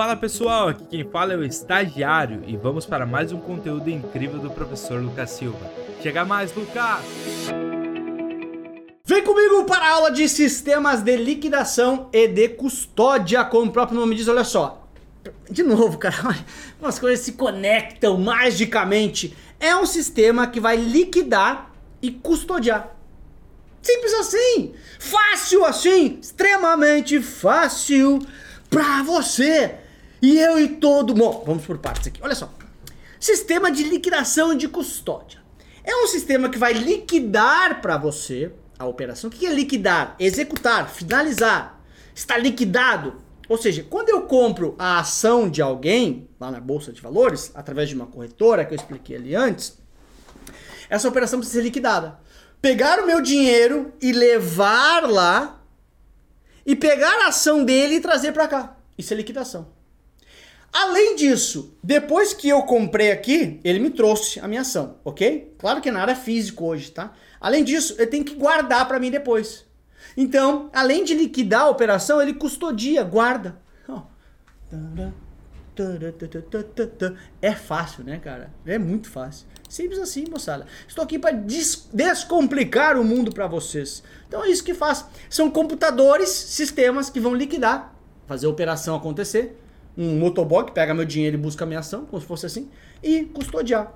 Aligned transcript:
Fala 0.00 0.16
pessoal, 0.16 0.68
aqui 0.68 0.86
quem 0.86 1.04
fala 1.04 1.34
é 1.34 1.36
o 1.36 1.44
estagiário 1.44 2.42
e 2.46 2.56
vamos 2.56 2.86
para 2.86 3.04
mais 3.04 3.32
um 3.32 3.38
conteúdo 3.38 3.90
incrível 3.90 4.38
do 4.38 4.50
professor 4.50 4.98
Lucas 4.98 5.28
Silva. 5.28 5.70
Chega 6.02 6.24
mais, 6.24 6.54
Lucas! 6.54 7.04
Vem 9.04 9.22
comigo 9.22 9.64
para 9.64 9.84
a 9.84 9.90
aula 9.90 10.10
de 10.10 10.26
sistemas 10.26 11.02
de 11.02 11.18
liquidação 11.18 12.08
e 12.14 12.26
de 12.26 12.48
custódia, 12.48 13.44
como 13.44 13.66
o 13.66 13.72
próprio 13.74 14.00
nome 14.00 14.16
diz, 14.16 14.26
olha 14.26 14.42
só. 14.42 14.88
De 15.50 15.62
novo, 15.62 15.98
cara, 15.98 16.34
umas 16.80 16.98
coisas 16.98 17.22
se 17.22 17.32
conectam 17.32 18.16
magicamente. 18.16 19.36
É 19.60 19.76
um 19.76 19.84
sistema 19.84 20.46
que 20.46 20.60
vai 20.60 20.78
liquidar 20.78 21.74
e 22.00 22.10
custodiar. 22.10 22.96
Simples 23.82 24.14
assim, 24.14 24.72
fácil 24.98 25.62
assim, 25.66 26.18
extremamente 26.22 27.20
fácil 27.20 28.18
para 28.70 29.02
você. 29.02 29.79
E 30.22 30.38
eu 30.38 30.58
e 30.58 30.68
todo 30.68 31.16
mundo. 31.16 31.42
Vamos 31.46 31.64
por 31.64 31.78
partes 31.78 32.08
aqui. 32.08 32.20
Olha 32.22 32.34
só. 32.34 32.52
Sistema 33.18 33.70
de 33.70 33.84
liquidação 33.84 34.54
de 34.54 34.68
custódia. 34.68 35.40
É 35.84 35.94
um 35.96 36.06
sistema 36.06 36.48
que 36.48 36.58
vai 36.58 36.72
liquidar 36.72 37.80
para 37.80 37.96
você 37.96 38.52
a 38.78 38.86
operação. 38.86 39.28
O 39.28 39.32
que 39.32 39.46
é 39.46 39.52
liquidar? 39.52 40.14
Executar, 40.18 40.88
finalizar. 40.88 41.82
Está 42.14 42.36
liquidado. 42.36 43.20
Ou 43.48 43.58
seja, 43.58 43.84
quando 43.88 44.10
eu 44.10 44.22
compro 44.22 44.74
a 44.78 45.00
ação 45.00 45.50
de 45.50 45.60
alguém 45.60 46.28
lá 46.38 46.50
na 46.50 46.60
bolsa 46.60 46.92
de 46.92 47.00
valores, 47.00 47.50
através 47.54 47.88
de 47.88 47.94
uma 47.94 48.06
corretora 48.06 48.64
que 48.64 48.72
eu 48.72 48.76
expliquei 48.76 49.16
ali 49.16 49.34
antes, 49.34 49.76
essa 50.88 51.08
operação 51.08 51.38
precisa 51.38 51.60
ser 51.60 51.64
liquidada. 51.64 52.18
Pegar 52.62 53.00
o 53.00 53.06
meu 53.06 53.20
dinheiro 53.20 53.92
e 54.00 54.12
levar 54.12 55.08
lá 55.08 55.62
e 56.64 56.76
pegar 56.76 57.24
a 57.24 57.28
ação 57.28 57.64
dele 57.64 57.96
e 57.96 58.00
trazer 58.00 58.32
para 58.32 58.46
cá. 58.46 58.76
Isso 58.96 59.12
é 59.12 59.16
liquidação. 59.16 59.66
Além 60.72 61.16
disso, 61.16 61.76
depois 61.82 62.32
que 62.32 62.48
eu 62.48 62.62
comprei 62.62 63.10
aqui, 63.10 63.60
ele 63.64 63.80
me 63.80 63.90
trouxe 63.90 64.38
a 64.38 64.46
minha 64.46 64.60
ação, 64.60 64.98
ok? 65.04 65.54
Claro 65.58 65.80
que 65.80 65.90
nada 65.90 66.12
é 66.12 66.14
físico 66.14 66.64
hoje, 66.64 66.92
tá? 66.92 67.12
Além 67.40 67.64
disso, 67.64 67.96
eu 67.98 68.08
tenho 68.08 68.24
que 68.24 68.34
guardar 68.34 68.86
para 68.86 69.00
mim 69.00 69.10
depois. 69.10 69.66
Então, 70.16 70.70
além 70.72 71.02
de 71.04 71.14
liquidar 71.14 71.62
a 71.62 71.70
operação, 71.70 72.22
ele 72.22 72.34
custodia, 72.34 73.02
guarda. 73.02 73.60
É 77.42 77.52
fácil, 77.52 78.04
né, 78.04 78.18
cara? 78.18 78.52
É 78.64 78.78
muito 78.78 79.08
fácil. 79.08 79.46
Simples 79.68 79.98
assim, 79.98 80.26
moçada. 80.30 80.66
Estou 80.86 81.02
aqui 81.02 81.18
para 81.18 81.34
des 81.34 81.88
descomplicar 81.92 82.96
o 82.96 83.04
mundo 83.04 83.32
para 83.32 83.46
vocês. 83.46 84.02
Então 84.28 84.44
é 84.44 84.50
isso 84.50 84.62
que 84.62 84.74
faz. 84.74 85.04
São 85.28 85.50
computadores, 85.50 86.28
sistemas 86.28 87.10
que 87.10 87.18
vão 87.18 87.34
liquidar, 87.34 87.94
fazer 88.26 88.46
a 88.46 88.50
operação 88.50 88.94
acontecer 88.94 89.56
um 89.96 90.18
motoboy 90.18 90.64
que 90.64 90.72
pega 90.72 90.94
meu 90.94 91.04
dinheiro 91.04 91.36
e 91.36 91.38
busca 91.38 91.64
a 91.64 91.66
minha 91.66 91.80
ação, 91.80 92.04
como 92.06 92.20
se 92.20 92.26
fosse 92.26 92.46
assim, 92.46 92.70
e 93.02 93.24
custodiar. 93.24 93.92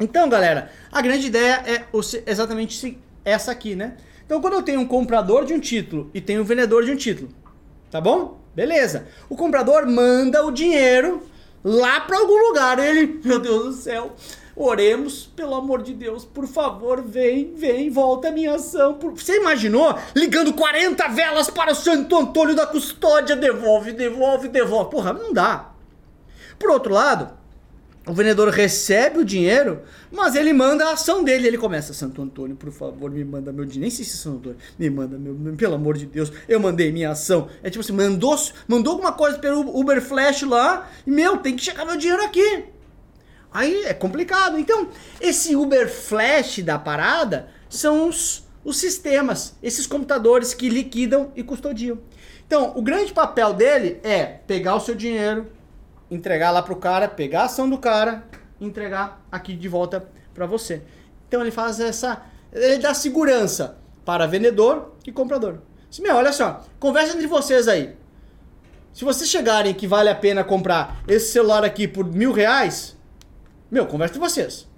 Então, 0.00 0.28
galera, 0.28 0.70
a 0.90 1.00
grande 1.00 1.26
ideia 1.26 1.62
é 1.66 1.84
exatamente 2.26 2.98
essa 3.24 3.52
aqui, 3.52 3.74
né? 3.76 3.96
Então, 4.24 4.40
quando 4.40 4.54
eu 4.54 4.62
tenho 4.62 4.80
um 4.80 4.86
comprador 4.86 5.44
de 5.44 5.52
um 5.52 5.60
título 5.60 6.10
e 6.14 6.20
tenho 6.20 6.40
um 6.42 6.44
vendedor 6.44 6.84
de 6.84 6.90
um 6.90 6.96
título, 6.96 7.28
tá 7.90 8.00
bom? 8.00 8.40
Beleza. 8.54 9.06
O 9.28 9.36
comprador 9.36 9.86
manda 9.86 10.44
o 10.44 10.50
dinheiro 10.50 11.22
lá 11.62 12.00
para 12.00 12.18
algum 12.18 12.48
lugar. 12.48 12.78
Ele, 12.78 13.20
meu 13.24 13.38
Deus 13.38 13.64
do 13.64 13.72
céu, 13.72 14.14
Oremos, 14.54 15.24
pelo 15.34 15.54
amor 15.54 15.82
de 15.82 15.94
Deus, 15.94 16.24
por 16.24 16.46
favor, 16.46 17.00
vem, 17.00 17.54
vem, 17.54 17.88
volta 17.88 18.28
a 18.28 18.32
minha 18.32 18.54
ação. 18.54 18.98
Você 19.14 19.38
imaginou 19.38 19.98
ligando 20.14 20.52
40 20.52 21.08
velas 21.08 21.48
para 21.48 21.72
o 21.72 21.74
Santo 21.74 22.16
Antônio 22.16 22.54
da 22.54 22.66
Custódia? 22.66 23.34
Devolve, 23.34 23.92
devolve, 23.92 24.48
devolve. 24.48 24.90
Porra, 24.90 25.12
não 25.14 25.32
dá. 25.32 25.72
Por 26.58 26.70
outro 26.70 26.92
lado, 26.92 27.30
o 28.06 28.12
vendedor 28.12 28.48
recebe 28.50 29.20
o 29.20 29.24
dinheiro, 29.24 29.82
mas 30.10 30.34
ele 30.34 30.52
manda 30.52 30.86
a 30.86 30.92
ação 30.92 31.24
dele. 31.24 31.46
Ele 31.46 31.56
começa, 31.56 31.94
Santo 31.94 32.20
Antônio, 32.20 32.54
por 32.54 32.70
favor, 32.70 33.10
me 33.10 33.24
manda 33.24 33.52
meu 33.52 33.64
dinheiro. 33.64 33.82
Nem 33.82 33.90
sei 33.90 34.04
se 34.04 34.14
é 34.14 34.16
Santo 34.16 34.36
Antônio, 34.36 34.58
me 34.78 34.90
manda 34.90 35.16
meu, 35.16 35.56
pelo 35.56 35.76
amor 35.76 35.96
de 35.96 36.04
Deus, 36.04 36.30
eu 36.46 36.60
mandei 36.60 36.92
minha 36.92 37.10
ação. 37.10 37.48
É 37.62 37.70
tipo 37.70 37.80
assim, 37.80 37.92
mandou, 37.92 38.36
mandou 38.68 38.92
alguma 38.92 39.12
coisa 39.12 39.38
pelo 39.38 39.60
Uber 39.78 40.02
Flash 40.02 40.42
lá, 40.42 40.90
e 41.06 41.10
meu, 41.10 41.38
tem 41.38 41.56
que 41.56 41.64
chegar 41.64 41.86
meu 41.86 41.96
dinheiro 41.96 42.22
aqui. 42.22 42.64
Aí 43.52 43.84
é 43.84 43.94
complicado. 43.94 44.58
Então, 44.58 44.88
esse 45.20 45.54
Uber 45.54 45.88
Flash 45.88 46.60
da 46.60 46.78
parada 46.78 47.48
são 47.68 48.08
os, 48.08 48.44
os 48.64 48.78
sistemas, 48.78 49.56
esses 49.62 49.86
computadores 49.86 50.54
que 50.54 50.68
liquidam 50.68 51.32
e 51.36 51.42
custodiam. 51.42 51.98
Então, 52.46 52.72
o 52.76 52.82
grande 52.82 53.12
papel 53.12 53.52
dele 53.52 54.00
é 54.02 54.24
pegar 54.24 54.74
o 54.74 54.80
seu 54.80 54.94
dinheiro, 54.94 55.50
entregar 56.10 56.50
lá 56.50 56.62
pro 56.62 56.76
cara, 56.76 57.08
pegar 57.08 57.42
a 57.42 57.44
ação 57.44 57.68
do 57.68 57.78
cara, 57.78 58.24
entregar 58.60 59.24
aqui 59.30 59.54
de 59.54 59.68
volta 59.68 60.06
para 60.34 60.46
você. 60.46 60.82
Então 61.28 61.40
ele 61.40 61.50
faz 61.50 61.80
essa, 61.80 62.22
ele 62.52 62.78
dá 62.78 62.92
segurança 62.92 63.78
para 64.04 64.26
vendedor 64.26 64.92
e 65.06 65.12
comprador. 65.12 65.58
Meu, 66.00 66.16
olha 66.16 66.32
só, 66.32 66.64
conversa 66.78 67.14
entre 67.14 67.26
vocês 67.26 67.68
aí. 67.68 67.96
Se 68.92 69.04
vocês 69.04 69.28
chegarem 69.28 69.72
que 69.74 69.86
vale 69.86 70.08
a 70.10 70.14
pena 70.14 70.44
comprar 70.44 71.02
esse 71.08 71.32
celular 71.32 71.64
aqui 71.64 71.88
por 71.88 72.04
mil 72.04 72.32
reais, 72.32 72.96
meu, 73.72 73.86
conversa 73.86 74.14
com 74.14 74.20
vocês. 74.20 74.68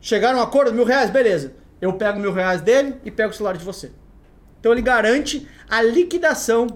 Chegaram 0.00 0.38
a 0.38 0.42
um 0.42 0.44
acordo, 0.44 0.72
mil 0.72 0.84
reais, 0.84 1.10
beleza. 1.10 1.52
Eu 1.80 1.94
pego 1.94 2.20
mil 2.20 2.32
reais 2.32 2.60
dele 2.60 2.94
e 3.04 3.10
pego 3.10 3.30
o 3.30 3.32
celular 3.34 3.56
de 3.56 3.64
você. 3.64 3.90
Então 4.60 4.70
ele 4.70 4.82
garante 4.82 5.48
a 5.68 5.82
liquidação 5.82 6.68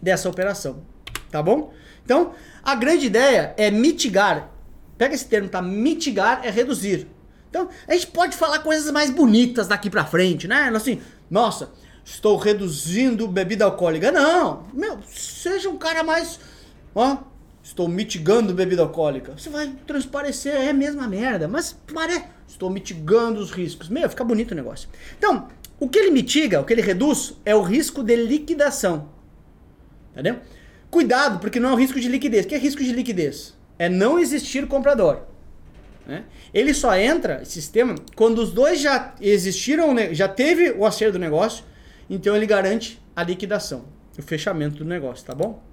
dessa 0.00 0.28
operação. 0.28 0.84
Tá 1.32 1.42
bom? 1.42 1.74
Então, 2.04 2.32
a 2.62 2.76
grande 2.76 3.06
ideia 3.06 3.54
é 3.56 3.72
mitigar. 3.72 4.50
Pega 4.96 5.14
esse 5.14 5.26
termo, 5.26 5.48
tá? 5.48 5.60
Mitigar 5.60 6.42
é 6.44 6.50
reduzir. 6.50 7.08
Então, 7.48 7.68
a 7.88 7.92
gente 7.94 8.06
pode 8.06 8.36
falar 8.36 8.60
coisas 8.60 8.88
mais 8.92 9.10
bonitas 9.10 9.66
daqui 9.66 9.90
pra 9.90 10.04
frente, 10.04 10.46
né? 10.46 10.70
Assim, 10.72 11.00
nossa, 11.28 11.72
estou 12.04 12.36
reduzindo 12.36 13.26
bebida 13.26 13.64
alcoólica. 13.64 14.12
Não, 14.12 14.66
meu, 14.72 15.00
seja 15.08 15.68
um 15.68 15.76
cara 15.76 16.04
mais, 16.04 16.38
ó, 16.94 17.18
Estou 17.70 17.86
mitigando 17.86 18.52
bebida 18.52 18.82
alcoólica. 18.82 19.32
Você 19.38 19.48
vai 19.48 19.72
transparecer, 19.86 20.52
é 20.52 20.70
a 20.70 20.74
mesma 20.74 21.06
merda, 21.06 21.46
mas 21.46 21.72
parece. 21.94 22.24
Estou 22.48 22.68
mitigando 22.68 23.38
os 23.38 23.52
riscos. 23.52 23.88
Meu, 23.88 24.10
fica 24.10 24.24
bonito 24.24 24.50
o 24.50 24.54
negócio. 24.56 24.88
Então, 25.16 25.46
o 25.78 25.88
que 25.88 25.96
ele 25.96 26.10
mitiga, 26.10 26.60
o 26.60 26.64
que 26.64 26.72
ele 26.72 26.82
reduz, 26.82 27.34
é 27.44 27.54
o 27.54 27.62
risco 27.62 28.02
de 28.02 28.16
liquidação. 28.16 29.10
Entendeu? 30.10 30.40
Cuidado, 30.90 31.38
porque 31.38 31.60
não 31.60 31.68
é 31.68 31.72
o 31.72 31.76
risco 31.76 32.00
de 32.00 32.08
liquidez. 32.08 32.44
O 32.44 32.48
que 32.48 32.56
é 32.56 32.58
risco 32.58 32.82
de 32.82 32.90
liquidez? 32.90 33.56
É 33.78 33.88
não 33.88 34.18
existir 34.18 34.66
comprador. 34.66 35.20
Né? 36.04 36.24
Ele 36.52 36.74
só 36.74 36.96
entra, 36.96 37.40
esse 37.40 37.52
sistema, 37.52 37.94
quando 38.16 38.40
os 38.40 38.50
dois 38.50 38.80
já 38.80 39.14
existiram, 39.20 39.94
já 40.10 40.26
teve 40.26 40.72
o 40.72 40.84
acerto 40.84 41.12
do 41.12 41.18
negócio, 41.20 41.64
então 42.10 42.34
ele 42.34 42.46
garante 42.46 43.00
a 43.14 43.22
liquidação, 43.22 43.84
o 44.18 44.22
fechamento 44.22 44.78
do 44.78 44.84
negócio, 44.84 45.24
tá 45.24 45.36
bom? 45.36 45.69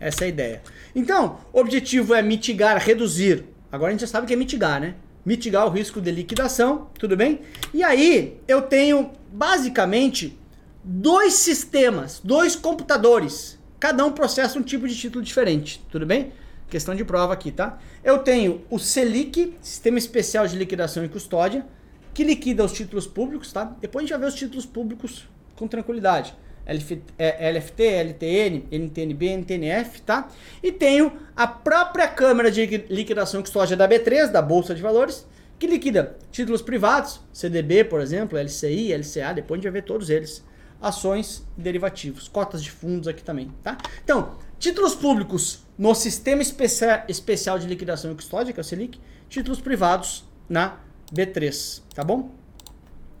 Essa 0.00 0.24
é 0.24 0.26
a 0.26 0.28
ideia. 0.28 0.62
Então, 0.94 1.38
o 1.52 1.60
objetivo 1.60 2.14
é 2.14 2.22
mitigar, 2.22 2.78
reduzir. 2.78 3.44
Agora 3.70 3.90
a 3.90 3.92
gente 3.92 4.00
já 4.00 4.06
sabe 4.06 4.26
que 4.26 4.32
é 4.32 4.36
mitigar, 4.36 4.80
né? 4.80 4.94
Mitigar 5.24 5.66
o 5.66 5.70
risco 5.70 6.00
de 6.00 6.10
liquidação, 6.10 6.88
tudo 6.98 7.16
bem? 7.16 7.40
E 7.74 7.82
aí 7.82 8.40
eu 8.46 8.62
tenho 8.62 9.10
basicamente 9.32 10.38
dois 10.82 11.34
sistemas, 11.34 12.20
dois 12.22 12.56
computadores. 12.56 13.58
Cada 13.78 14.04
um 14.04 14.12
processa 14.12 14.58
um 14.58 14.62
tipo 14.62 14.88
de 14.88 14.96
título 14.96 15.22
diferente, 15.22 15.84
tudo 15.90 16.06
bem? 16.06 16.32
Questão 16.68 16.94
de 16.94 17.04
prova 17.04 17.32
aqui, 17.32 17.50
tá? 17.50 17.78
Eu 18.02 18.18
tenho 18.18 18.62
o 18.70 18.78
Selic, 18.78 19.54
Sistema 19.60 19.98
Especial 19.98 20.46
de 20.46 20.56
Liquidação 20.56 21.04
e 21.04 21.08
Custódia, 21.08 21.66
que 22.14 22.24
liquida 22.24 22.64
os 22.64 22.72
títulos 22.72 23.06
públicos, 23.06 23.52
tá? 23.52 23.76
Depois 23.80 24.02
a 24.02 24.06
gente 24.06 24.10
vai 24.10 24.20
ver 24.20 24.34
os 24.34 24.34
títulos 24.34 24.66
públicos 24.66 25.28
com 25.56 25.68
tranquilidade. 25.68 26.34
LFT, 26.68 27.82
LTN, 27.82 28.66
NTNB, 28.70 29.28
NTNF, 29.38 30.02
tá? 30.02 30.28
E 30.62 30.70
tenho 30.70 31.12
a 31.34 31.46
própria 31.46 32.06
câmara 32.06 32.50
de 32.50 32.66
liquidação 32.90 33.40
e 33.40 33.42
custódia 33.42 33.76
da 33.76 33.88
B3, 33.88 34.30
da 34.30 34.42
Bolsa 34.42 34.74
de 34.74 34.82
Valores, 34.82 35.26
que 35.58 35.66
liquida 35.66 36.16
títulos 36.30 36.60
privados, 36.62 37.20
CDB, 37.32 37.84
por 37.84 38.00
exemplo, 38.00 38.38
LCI, 38.38 38.92
LCA, 38.92 39.32
depois 39.34 39.58
a 39.58 39.62
gente 39.62 39.72
vai 39.72 39.80
ver 39.80 39.86
todos 39.86 40.10
eles. 40.10 40.44
Ações 40.80 41.44
derivativos, 41.56 42.28
cotas 42.28 42.62
de 42.62 42.70
fundos 42.70 43.08
aqui 43.08 43.24
também, 43.24 43.50
tá? 43.64 43.76
Então, 44.04 44.36
títulos 44.60 44.94
públicos 44.94 45.64
no 45.76 45.92
Sistema 45.92 46.40
Especial 46.40 47.58
de 47.58 47.66
Liquidação 47.66 48.12
e 48.12 48.14
Custódia, 48.14 48.52
que 48.52 48.60
é 48.60 48.62
o 48.62 48.64
SELIC, 48.64 49.00
títulos 49.28 49.60
privados 49.60 50.24
na 50.48 50.78
B3, 51.12 51.82
tá 51.92 52.04
bom? 52.04 52.30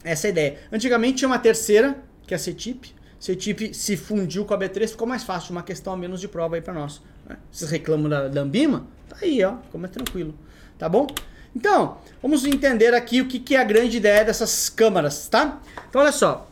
Essa 0.04 0.26
é 0.26 0.28
a 0.28 0.30
ideia. 0.30 0.58
Antigamente 0.70 1.18
tinha 1.18 1.28
uma 1.28 1.38
terceira, 1.40 1.98
que 2.24 2.32
é 2.32 2.36
a 2.36 2.38
CETIP, 2.38 2.94
CETIP 3.18 3.74
se 3.74 3.96
fundiu 3.96 4.44
com 4.44 4.54
a 4.54 4.58
B3, 4.58 4.88
ficou 4.88 5.06
mais 5.06 5.24
fácil, 5.24 5.52
uma 5.52 5.62
questão 5.62 5.92
a 5.92 5.96
menos 5.96 6.20
de 6.20 6.28
prova 6.28 6.56
aí 6.56 6.62
para 6.62 6.72
nós. 6.72 7.02
Né? 7.28 7.36
Vocês 7.50 7.70
reclamam 7.70 8.08
da, 8.08 8.28
da 8.28 8.40
Ambima? 8.42 8.86
Tá 9.08 9.16
aí, 9.22 9.42
ó, 9.44 9.56
ficou 9.58 9.80
mais 9.80 9.92
tranquilo. 9.92 10.34
Tá 10.78 10.88
bom? 10.88 11.06
Então, 11.54 11.98
vamos 12.22 12.44
entender 12.44 12.94
aqui 12.94 13.20
o 13.20 13.26
que, 13.26 13.40
que 13.40 13.56
é 13.56 13.60
a 13.60 13.64
grande 13.64 13.96
ideia 13.96 14.24
dessas 14.24 14.68
câmaras, 14.68 15.28
tá? 15.28 15.60
Então, 15.88 16.00
olha 16.00 16.12
só, 16.12 16.48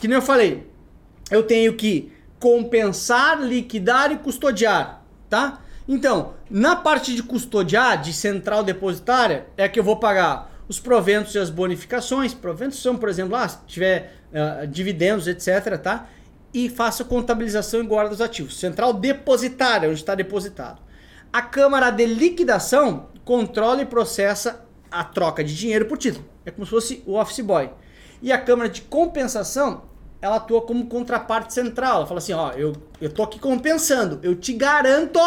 que 0.00 0.06
nem 0.06 0.16
eu 0.16 0.22
falei, 0.22 0.68
eu 1.30 1.42
tenho 1.42 1.74
que 1.74 2.12
compensar, 2.38 3.40
liquidar 3.40 4.12
e 4.12 4.16
custodiar, 4.16 5.02
tá? 5.28 5.60
Então, 5.88 6.34
na 6.50 6.76
parte 6.76 7.14
de 7.14 7.22
custodiar, 7.22 8.00
de 8.00 8.12
central 8.12 8.62
depositária, 8.62 9.46
é 9.56 9.68
que 9.68 9.78
eu 9.78 9.84
vou 9.84 9.96
pagar 9.96 10.50
os 10.68 10.78
proventos 10.78 11.34
e 11.34 11.38
as 11.38 11.50
bonificações. 11.50 12.32
Proventos 12.32 12.80
são, 12.80 12.96
por 12.96 13.08
exemplo, 13.08 13.34
ah, 13.34 13.48
se 13.48 13.58
tiver 13.66 14.19
uh, 14.32 14.66
dividendos, 14.66 15.26
etc, 15.26 15.78
tá? 15.78 16.08
E 16.52 16.68
faço 16.68 17.04
contabilização 17.04 17.80
e 17.80 17.86
guarda 17.86 18.10
dos 18.10 18.20
ativos. 18.20 18.58
Central 18.58 18.92
depositária, 18.92 19.88
onde 19.88 20.00
está 20.00 20.14
depositado. 20.14 20.80
A 21.32 21.42
Câmara 21.42 21.90
de 21.90 22.06
Liquidação 22.06 23.08
controla 23.24 23.82
e 23.82 23.86
processa 23.86 24.64
a 24.90 25.04
troca 25.04 25.44
de 25.44 25.54
dinheiro 25.56 25.86
por 25.86 25.96
título. 25.96 26.24
É 26.44 26.50
como 26.50 26.64
se 26.64 26.70
fosse 26.70 27.02
o 27.06 27.14
office 27.14 27.40
boy. 27.40 27.70
E 28.20 28.32
a 28.32 28.38
Câmara 28.38 28.68
de 28.68 28.82
Compensação, 28.82 29.84
ela 30.20 30.36
atua 30.36 30.62
como 30.62 30.86
contraparte 30.86 31.54
central. 31.54 31.98
Ela 31.98 32.06
fala 32.06 32.18
assim, 32.18 32.32
ó, 32.32 32.50
eu, 32.52 32.72
eu 33.00 33.10
tô 33.10 33.22
aqui 33.22 33.38
compensando. 33.38 34.18
Eu 34.22 34.34
te 34.34 34.52
garanto 34.52 35.20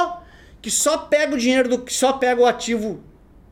que 0.61 0.69
só 0.69 0.97
pega 0.97 1.35
o 1.35 1.37
dinheiro 1.37 1.69
do 1.69 1.79
que 1.79 1.93
só 1.93 2.13
pega 2.13 2.41
o 2.41 2.45
ativo 2.45 3.01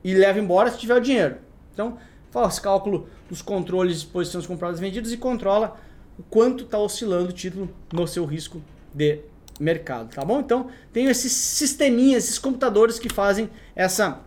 e 0.04 0.14
leva 0.14 0.40
embora 0.40 0.70
se 0.72 0.78
tiver 0.78 0.96
o 0.96 1.02
dinheiro. 1.02 1.38
Então, 1.74 1.98
faz 2.32 2.60
cálculo 2.60 3.08
dos 3.32 3.42
controles 3.42 4.02
de 4.02 4.08
posições 4.08 4.46
compradas 4.46 4.78
e 4.78 4.82
vendidas 4.82 5.14
e 5.14 5.18
controla 5.18 5.80
o 6.20 6.24
quanto 6.24 6.66
está 6.66 6.78
oscilando 6.78 7.30
o 7.30 7.32
título 7.32 7.74
no 7.94 8.06
seu 8.06 8.26
risco 8.26 8.62
de 8.94 9.22
mercado, 9.58 10.14
tá 10.14 10.26
bom? 10.26 10.42
Então, 10.42 10.70
tenho 10.92 11.10
esses 11.10 11.32
sisteminhas, 11.32 12.26
esses 12.26 12.38
computadores 12.38 13.00
que 13.00 13.08
fazem 13.08 13.50
essa, 13.74 14.20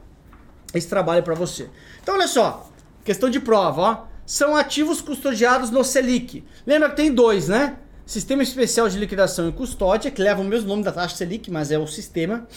esse 0.72 0.88
trabalho 0.88 1.22
para 1.22 1.34
você. 1.34 1.68
Então, 2.02 2.14
olha 2.14 2.26
só, 2.26 2.70
questão 3.04 3.28
de 3.28 3.38
prova, 3.38 3.80
ó. 3.82 4.06
São 4.24 4.56
ativos 4.56 5.02
custodiados 5.02 5.70
no 5.70 5.84
Selic. 5.84 6.42
Lembra 6.66 6.88
que 6.88 6.96
tem 6.96 7.12
dois, 7.12 7.48
né? 7.48 7.76
Sistema 8.06 8.42
Especial 8.42 8.88
de 8.88 8.98
Liquidação 8.98 9.50
e 9.50 9.52
Custódia, 9.52 10.10
que 10.10 10.22
leva 10.22 10.40
o 10.40 10.44
mesmo 10.44 10.68
nome 10.68 10.82
da 10.82 10.90
taxa 10.90 11.14
Selic, 11.14 11.50
mas 11.50 11.70
é 11.70 11.78
o 11.78 11.86
sistema. 11.86 12.48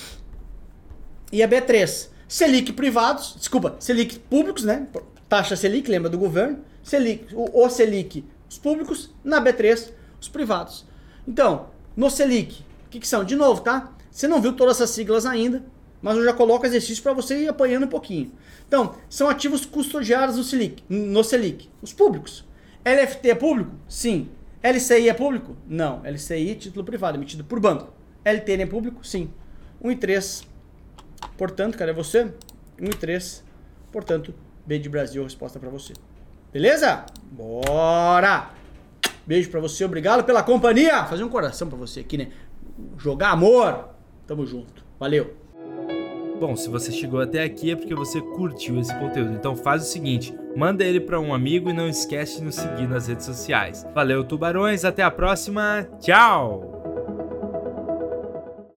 E 1.29 1.43
a 1.43 1.47
B3. 1.47 2.07
Selic 2.25 2.71
privados, 2.71 3.35
desculpa, 3.37 3.75
Selic 3.81 4.17
públicos, 4.19 4.63
né? 4.63 4.87
Taxa 5.29 5.55
Selic, 5.55 5.89
lembra 5.89 6.09
do 6.09 6.17
governo. 6.17 6.59
Selic, 6.83 7.33
o, 7.33 7.63
o 7.63 7.69
Selic, 7.69 8.23
os 8.49 8.57
públicos. 8.57 9.13
Na 9.23 9.41
B3, 9.41 9.91
os 10.19 10.27
privados. 10.27 10.85
Então, 11.27 11.69
no 11.95 12.09
Selic, 12.09 12.61
o 12.85 12.89
que, 12.89 12.99
que 12.99 13.07
são? 13.07 13.23
De 13.23 13.35
novo, 13.35 13.61
tá? 13.61 13.93
Você 14.09 14.27
não 14.27 14.41
viu 14.41 14.53
todas 14.53 14.77
essas 14.77 14.91
siglas 14.91 15.25
ainda, 15.25 15.63
mas 16.01 16.17
eu 16.17 16.23
já 16.23 16.33
coloco 16.33 16.65
exercício 16.65 17.03
para 17.03 17.13
você 17.13 17.43
ir 17.43 17.47
apanhando 17.47 17.85
um 17.85 17.89
pouquinho. 17.89 18.31
Então, 18.67 18.95
são 19.09 19.29
ativos 19.29 19.65
custodiados 19.65 20.37
no 20.37 20.43
Selic, 20.43 20.83
no 20.89 21.23
Selic, 21.23 21.69
os 21.81 21.93
públicos. 21.93 22.45
LFT 22.85 23.29
é 23.29 23.35
público? 23.35 23.71
Sim. 23.87 24.29
LCI 24.63 25.09
é 25.09 25.13
público? 25.13 25.55
Não. 25.67 26.01
LCI 26.05 26.51
é 26.51 26.55
título 26.55 26.85
privado, 26.85 27.17
emitido 27.17 27.43
por 27.43 27.59
banco. 27.59 27.93
LTN 28.23 28.63
é 28.63 28.65
público? 28.65 29.05
Sim. 29.05 29.29
1 29.81 29.91
e 29.91 29.95
3. 29.95 30.43
Portanto, 31.37 31.77
cara, 31.77 31.91
é 31.91 31.93
você? 31.93 32.25
1 32.81 32.85
e 32.85 32.89
3. 32.89 33.43
Portanto, 33.91 34.33
B 34.67 34.79
Brasil, 34.89 35.23
resposta 35.23 35.57
para 35.57 35.69
você. 35.69 35.93
Beleza? 36.51 37.05
Bora! 37.31 38.51
Beijo 39.25 39.49
para 39.49 39.59
você, 39.59 39.85
obrigado 39.85 40.23
pela 40.25 40.43
companhia. 40.43 41.05
Fazer 41.05 41.23
um 41.23 41.29
coração 41.29 41.67
para 41.69 41.77
você 41.77 42.01
aqui, 42.01 42.17
né? 42.17 42.29
Jogar 42.97 43.31
amor. 43.31 43.89
Tamo 44.27 44.45
junto. 44.45 44.85
Valeu. 44.99 45.35
Bom, 46.39 46.55
se 46.55 46.69
você 46.69 46.91
chegou 46.91 47.19
até 47.19 47.43
aqui 47.43 47.71
é 47.71 47.75
porque 47.75 47.95
você 47.95 48.21
curtiu 48.21 48.79
esse 48.79 48.93
conteúdo. 48.99 49.33
Então 49.33 49.55
faz 49.55 49.81
o 49.83 49.85
seguinte, 49.85 50.33
manda 50.55 50.83
ele 50.83 50.99
para 50.99 51.19
um 51.19 51.33
amigo 51.33 51.69
e 51.69 51.73
não 51.73 51.87
esquece 51.87 52.37
de 52.37 52.43
nos 52.43 52.55
seguir 52.55 52.87
nas 52.87 53.07
redes 53.07 53.25
sociais. 53.25 53.85
Valeu, 53.93 54.23
tubarões, 54.23 54.85
até 54.85 55.01
a 55.01 55.09
próxima. 55.09 55.87
Tchau. 55.99 56.76